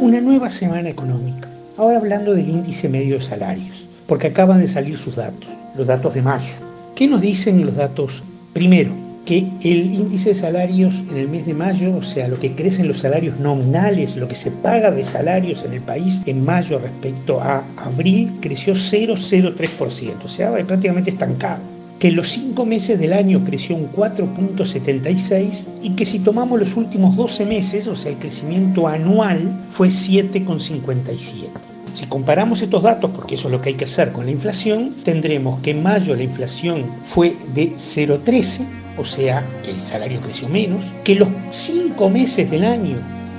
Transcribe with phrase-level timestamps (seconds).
[0.00, 1.48] una nueva semana económica.
[1.76, 6.14] Ahora hablando del índice medio de salarios, porque acaban de salir sus datos, los datos
[6.14, 6.52] de mayo.
[6.94, 8.22] ¿Qué nos dicen los datos?
[8.52, 8.92] Primero,
[9.24, 12.88] que el índice de salarios en el mes de mayo, o sea, lo que crecen
[12.88, 17.40] los salarios nominales, lo que se paga de salarios en el país en mayo respecto
[17.40, 23.76] a abril, creció 0,03%, o sea, prácticamente estancado que los cinco meses del año creció
[23.76, 29.50] un 4.76 y que si tomamos los últimos 12 meses, o sea, el crecimiento anual
[29.70, 31.48] fue 7,57.
[31.94, 34.94] Si comparamos estos datos, porque eso es lo que hay que hacer con la inflación,
[35.02, 38.66] tendremos que en mayo la inflación fue de 0,13,
[38.98, 42.96] o sea, el salario creció menos, que los cinco meses del año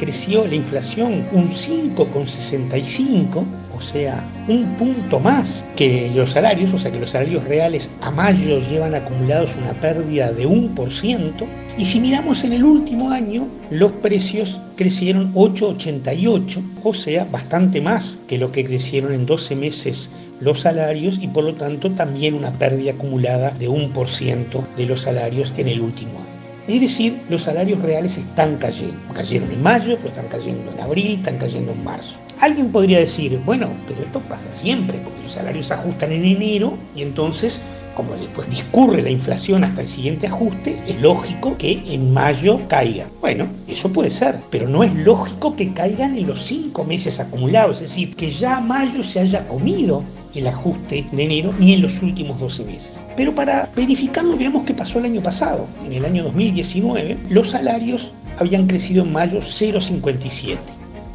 [0.00, 3.44] creció la inflación un 5,65,
[3.76, 8.10] o sea, un punto más que los salarios, o sea que los salarios reales a
[8.10, 11.44] mayo llevan acumulados una pérdida de un por ciento.
[11.76, 18.18] Y si miramos en el último año, los precios crecieron 8,88, o sea, bastante más
[18.26, 20.08] que lo que crecieron en 12 meses
[20.40, 24.86] los salarios y por lo tanto también una pérdida acumulada de un por ciento de
[24.86, 26.29] los salarios en el último año.
[26.70, 28.96] Es decir, los salarios reales están cayendo.
[29.12, 32.16] Cayeron en mayo, pero están cayendo en abril, están cayendo en marzo.
[32.38, 36.78] Alguien podría decir, bueno, pero esto pasa siempre, porque los salarios se ajustan en enero
[36.94, 37.58] y entonces,
[37.94, 43.06] como después discurre la inflación hasta el siguiente ajuste, es lógico que en mayo caiga.
[43.20, 47.76] Bueno, eso puede ser, pero no es lógico que caigan en los cinco meses acumulados,
[47.76, 52.02] es decir, que ya mayo se haya comido el ajuste de enero ni en los
[52.02, 53.00] últimos 12 meses.
[53.16, 55.66] Pero para verificarlo, veamos qué pasó el año pasado.
[55.84, 60.56] En el año 2019, los salarios habían crecido en mayo 0,57.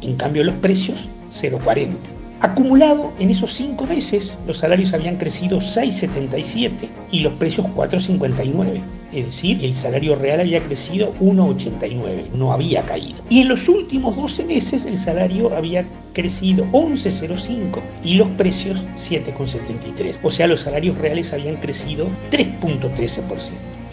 [0.02, 2.15] En cambio, los precios 0,40.
[2.40, 6.70] Acumulado en esos cinco meses, los salarios habían crecido 6,77
[7.10, 8.82] y los precios 4,59.
[9.12, 13.16] Es decir, el salario real había crecido 1,89, no había caído.
[13.30, 20.18] Y en los últimos 12 meses el salario había crecido 11,05 y los precios 7,73.
[20.22, 23.22] O sea, los salarios reales habían crecido 3,13%.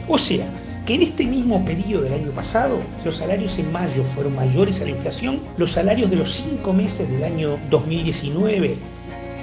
[0.09, 0.46] O sea,
[0.86, 4.84] que en este mismo periodo del año pasado los salarios en mayo fueron mayores a
[4.84, 8.76] la inflación, los salarios de los cinco meses del año 2019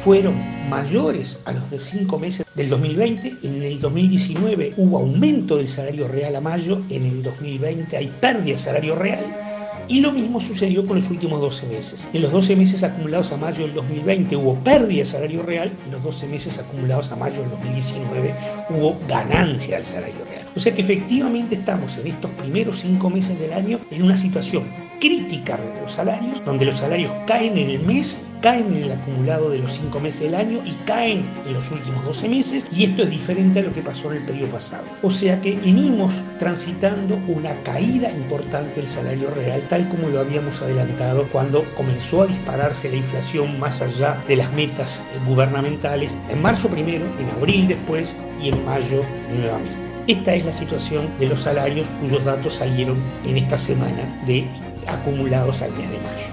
[0.04, 0.34] fueron
[0.68, 3.36] mayores a los de cinco meses del 2020.
[3.42, 8.52] En el 2019 hubo aumento del salario real a mayo, en el 2020 hay pérdida
[8.52, 9.49] de salario real
[9.90, 12.06] y lo mismo sucedió con los últimos 12 meses.
[12.12, 15.90] En los 12 meses acumulados a mayo del 2020 hubo pérdida de salario real, en
[15.90, 18.34] los 12 meses acumulados a mayo del 2019
[18.70, 20.46] hubo ganancia del salario real.
[20.54, 24.62] O sea que efectivamente estamos en estos primeros 5 meses del año en una situación
[25.00, 29.50] crítica de los salarios, donde los salarios caen en el mes, caen en el acumulado
[29.50, 33.02] de los cinco meses del año y caen en los últimos 12 meses, y esto
[33.02, 34.84] es diferente a lo que pasó en el periodo pasado.
[35.02, 40.60] O sea que venimos transitando una caída importante del salario real, tal como lo habíamos
[40.60, 46.68] adelantado cuando comenzó a dispararse la inflación más allá de las metas gubernamentales, en marzo
[46.68, 49.02] primero, en abril después y en mayo
[49.34, 49.80] nuevamente.
[50.06, 54.44] Esta es la situación de los salarios cuyos datos salieron en esta semana de
[54.86, 56.26] acumulados al mes de mayo.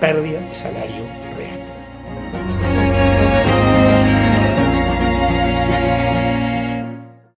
[0.00, 1.04] Pérdida de salario
[1.36, 1.63] real.